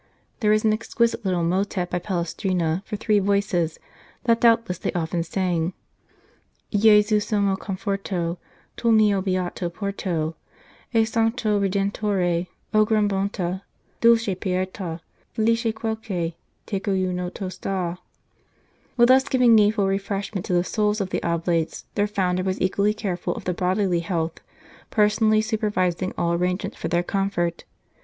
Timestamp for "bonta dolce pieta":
13.07-15.01